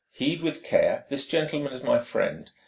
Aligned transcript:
Heed 0.09 0.41
with 0.41 0.63
care: 0.63 1.05
this 1.09 1.27
gentleman 1.27 1.71
is 1.71 1.83
my 1.83 1.99
friend. 1.99 2.49